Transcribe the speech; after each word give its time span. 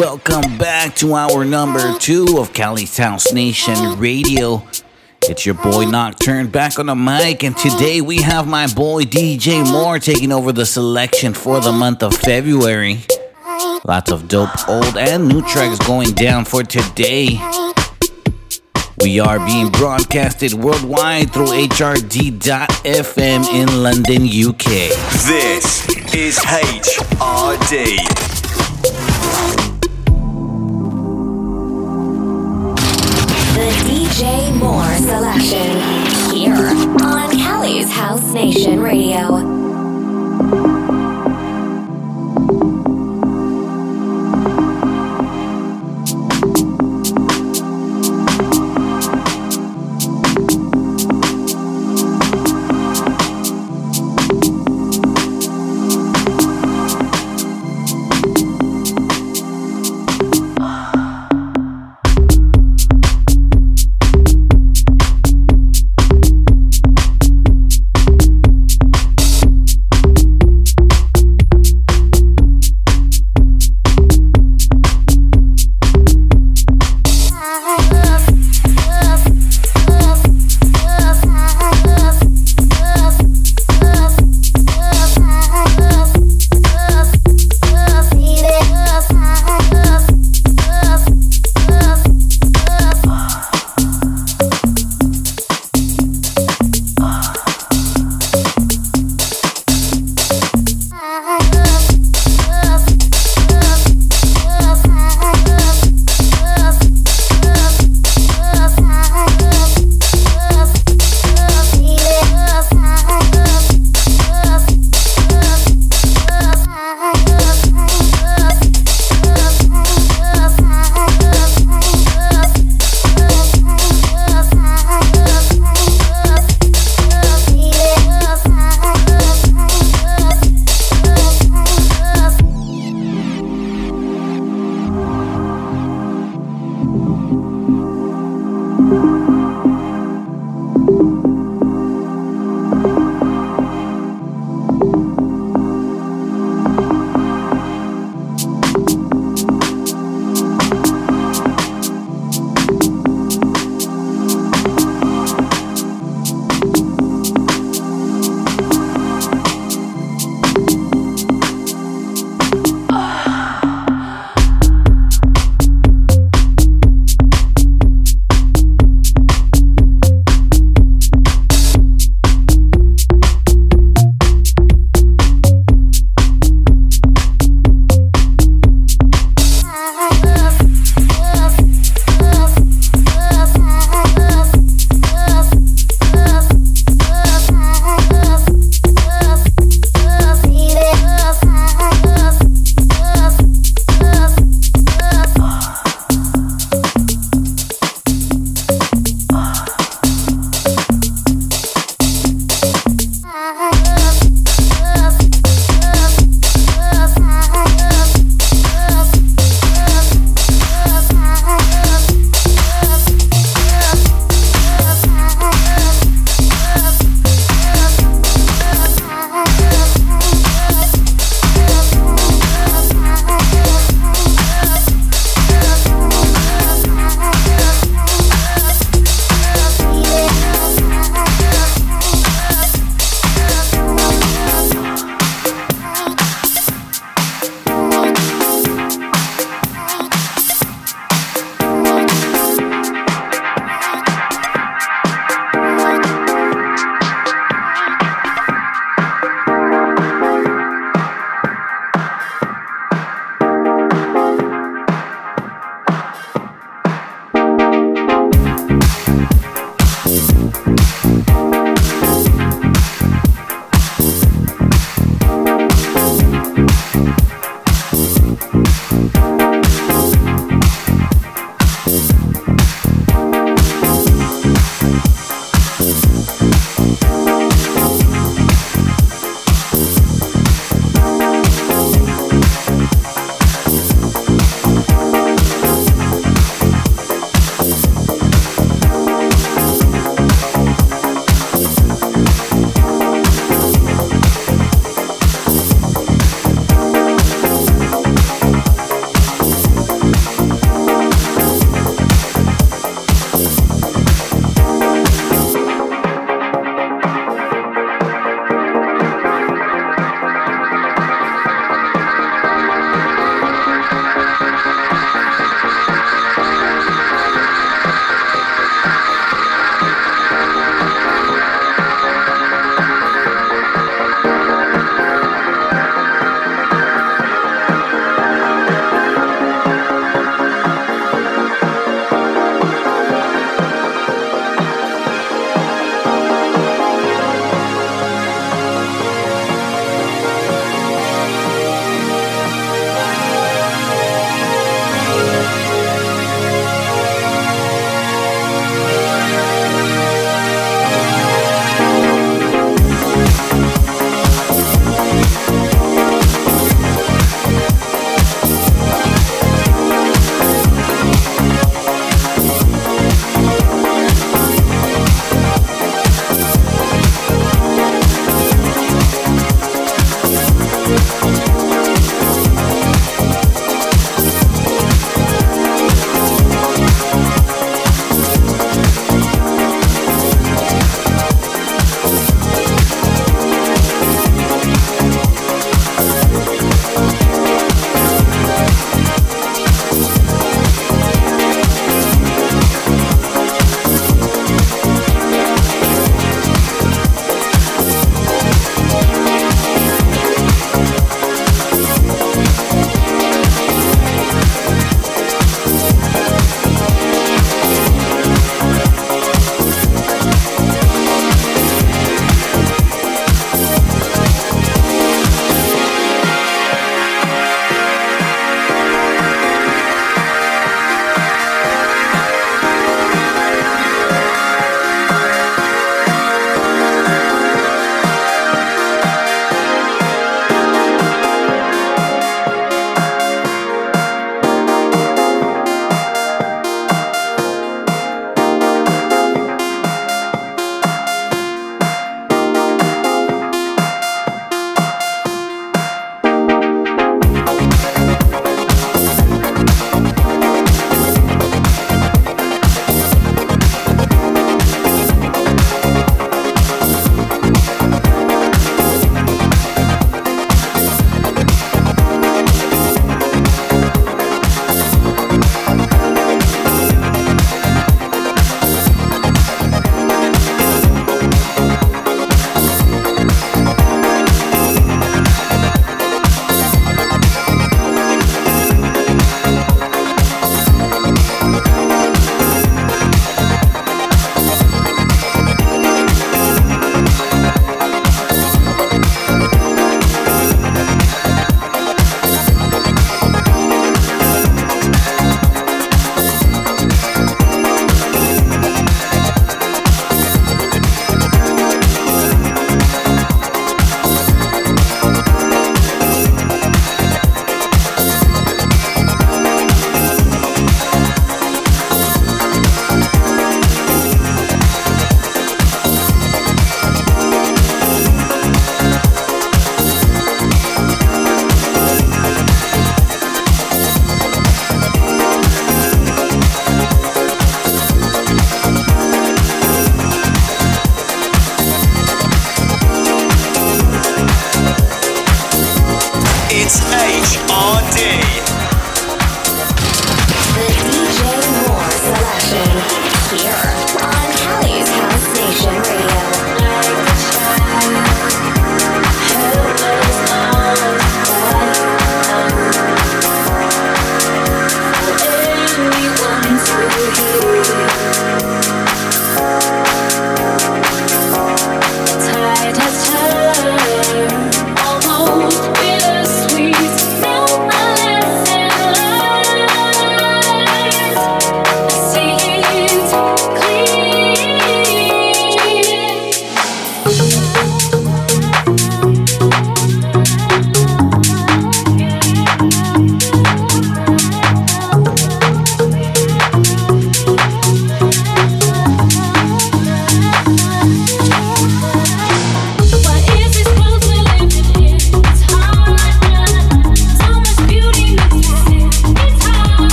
Welcome 0.00 0.56
back 0.56 0.96
to 0.96 1.12
our 1.12 1.44
number 1.44 1.96
two 1.98 2.38
of 2.38 2.54
Cali's 2.54 2.96
House 2.96 3.34
Nation 3.34 3.98
Radio. 3.98 4.66
It's 5.24 5.44
your 5.44 5.56
boy 5.56 5.84
Nocturne 5.84 6.46
back 6.46 6.78
on 6.78 6.86
the 6.86 6.94
mic, 6.94 7.44
and 7.44 7.54
today 7.54 8.00
we 8.00 8.22
have 8.22 8.48
my 8.48 8.66
boy 8.66 9.02
DJ 9.02 9.62
MORE 9.70 9.98
taking 9.98 10.32
over 10.32 10.52
the 10.52 10.64
selection 10.64 11.34
for 11.34 11.60
the 11.60 11.70
month 11.70 12.02
of 12.02 12.16
February. 12.16 13.00
Lots 13.84 14.10
of 14.10 14.26
dope 14.26 14.66
old 14.70 14.96
and 14.96 15.28
new 15.28 15.42
tracks 15.42 15.78
going 15.86 16.12
down 16.12 16.46
for 16.46 16.62
today. 16.62 17.38
We 19.02 19.20
are 19.20 19.38
being 19.44 19.68
broadcasted 19.68 20.54
worldwide 20.54 21.30
through 21.30 21.48
HRD.FM 21.48 23.44
in 23.52 23.82
London, 23.82 24.22
UK. 24.22 24.64
This 25.26 25.86
is 26.14 26.38
HRD. 26.38 28.39
DJ 34.80 34.86
MORE 34.86 34.96
selection 34.96 36.34
here 36.34 36.54
on 37.04 37.30
Cali's 37.36 37.90
House 37.90 38.32
Nation 38.32 38.80
Radio. 38.80 40.69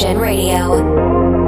You. 0.00 1.47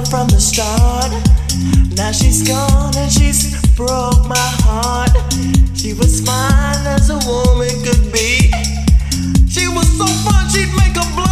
from 0.00 0.26
the 0.28 0.40
start. 0.40 1.12
Now 1.98 2.12
she's 2.12 2.48
gone 2.48 2.96
and 2.96 3.12
she's 3.12 3.60
broke 3.76 4.26
my 4.26 4.48
heart. 4.64 5.10
She 5.76 5.92
was 5.92 6.22
fine 6.24 6.86
as 6.86 7.10
a 7.10 7.18
woman 7.28 7.68
could 7.84 8.10
be. 8.10 8.50
She 9.50 9.68
was 9.68 9.86
so 9.98 10.06
fun, 10.24 10.48
she'd 10.48 10.72
make 10.78 10.96
a 10.96 11.06
blow. 11.14 11.31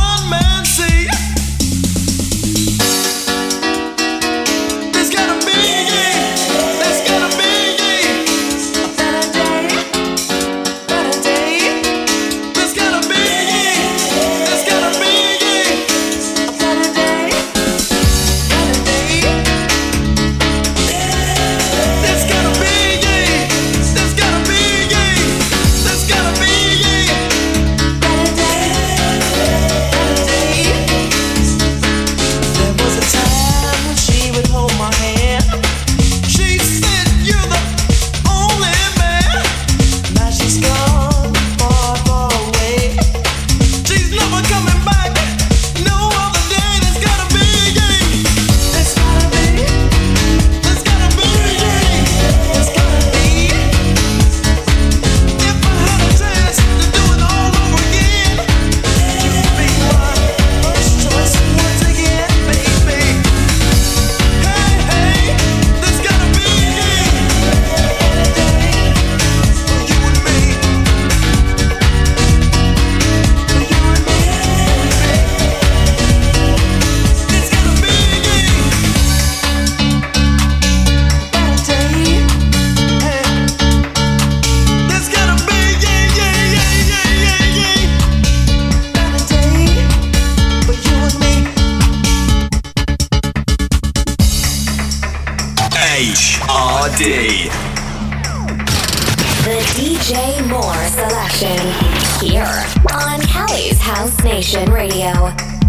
Radio. 104.80 105.59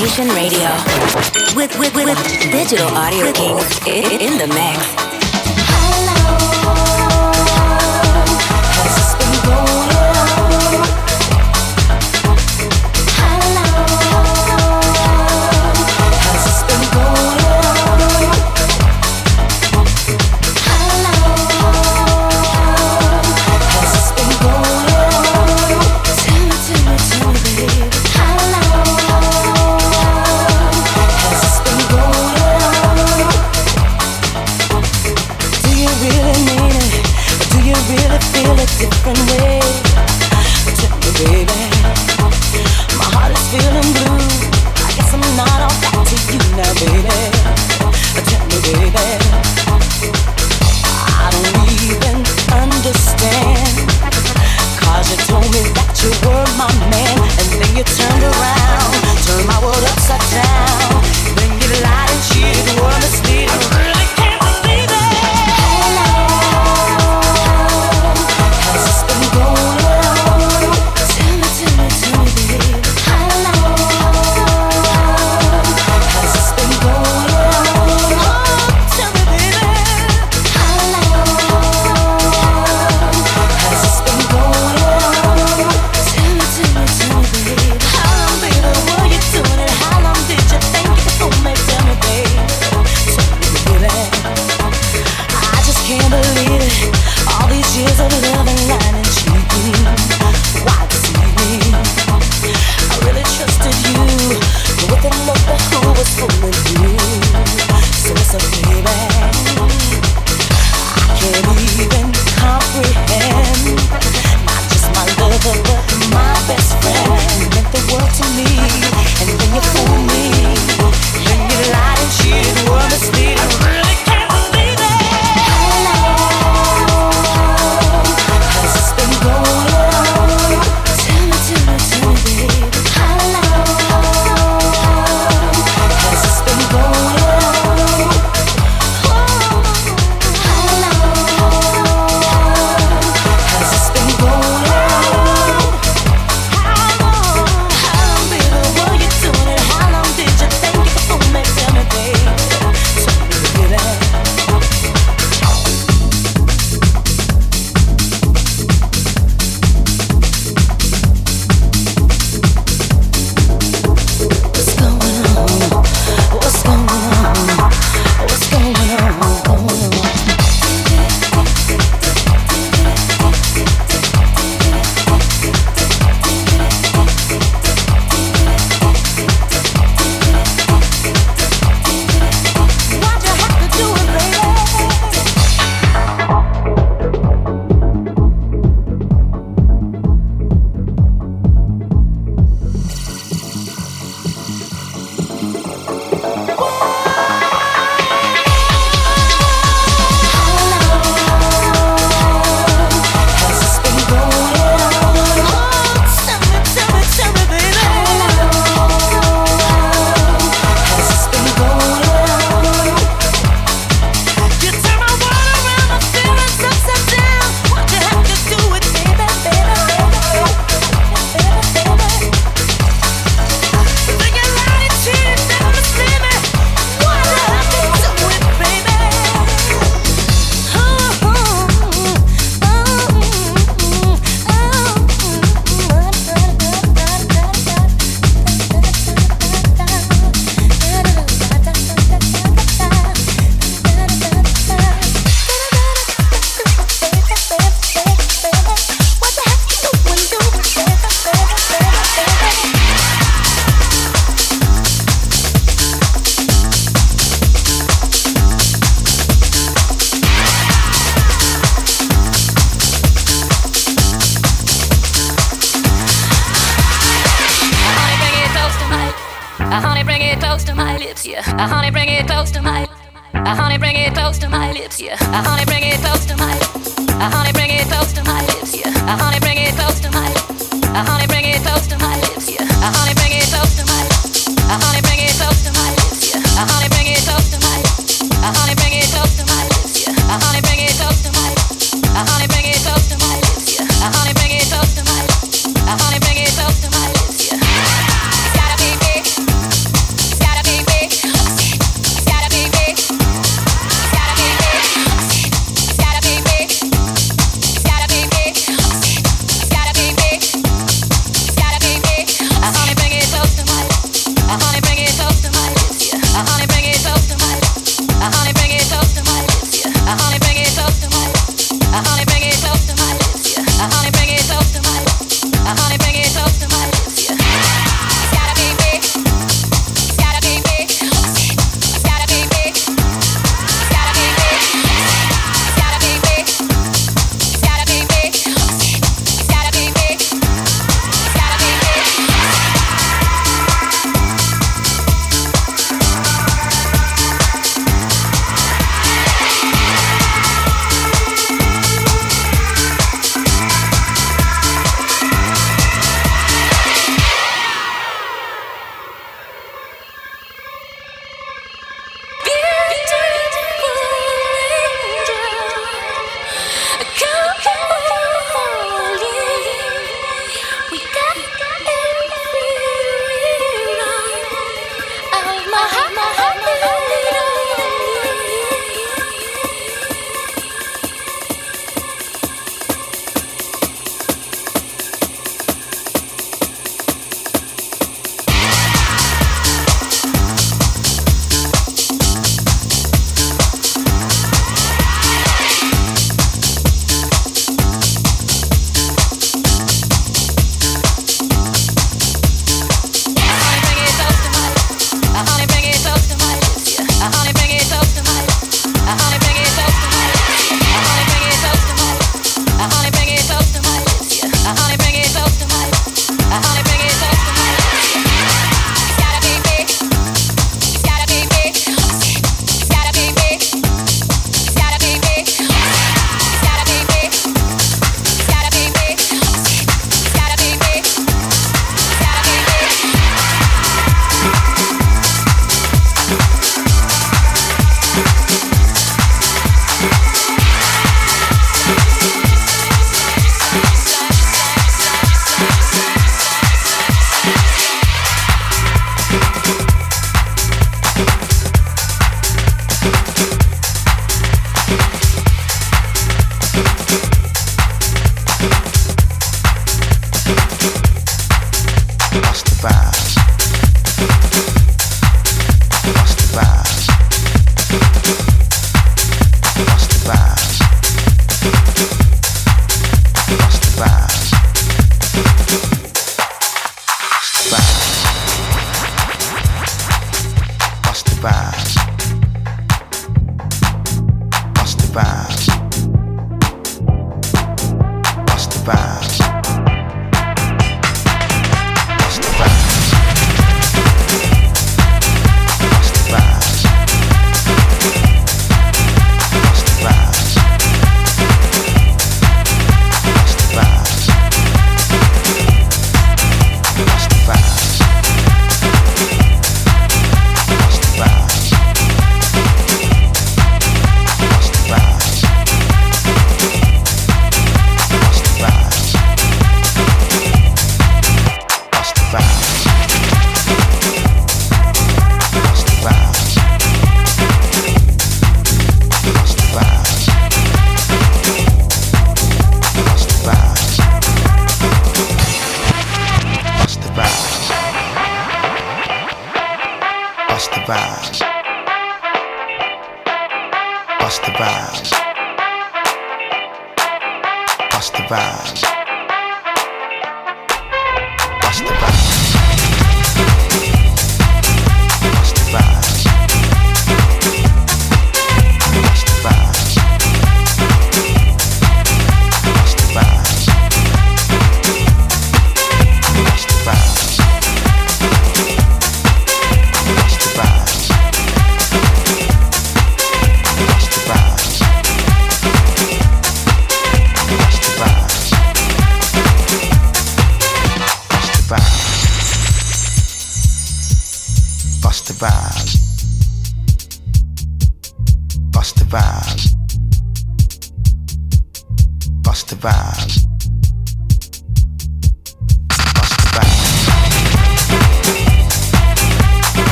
Nation 0.00 0.28
Radio. 0.28 0.70
With, 1.54 1.78
with, 1.78 1.94
with, 1.94 2.06
with 2.06 2.40
Digital 2.50 2.88
Audio 2.88 3.30
Kings 3.32 3.78
in 3.86 4.38
the 4.38 4.46
mix. 4.46 5.19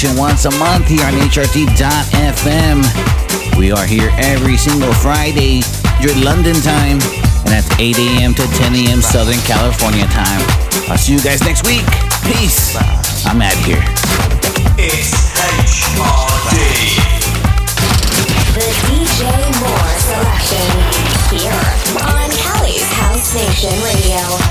Selection 0.00 0.18
once 0.18 0.46
a 0.46 0.50
month 0.58 0.88
here 0.88 1.04
on 1.04 1.12
HRT.FM. 1.12 2.80
We 3.58 3.70
are 3.70 3.84
here 3.84 4.10
every 4.16 4.56
single 4.56 4.94
Friday 4.94 5.60
during 6.00 6.24
London 6.24 6.54
time 6.54 6.96
and 7.44 7.52
at 7.52 7.68
8 7.78 7.98
a.m. 7.98 8.32
to 8.32 8.46
10 8.56 8.76
a.m. 8.76 9.02
Southern 9.02 9.36
California 9.44 10.06
time. 10.06 10.40
I'll 10.88 10.96
see 10.96 11.12
you 11.12 11.20
guys 11.20 11.42
next 11.42 11.66
week. 11.66 11.84
Peace. 12.24 12.76
I'm 13.26 13.42
out 13.42 13.52
of 13.52 13.60
here. 13.66 13.84
It's 14.80 15.12
HRD. 15.36 16.56
The 18.56 18.72
DJ 18.88 19.28
MORE 19.60 20.00
selection 20.00 20.64
here 21.28 21.60
on 22.00 22.30
Cali's 22.40 22.88
House 22.96 23.34
Nation 23.34 23.76
Radio. 23.84 24.49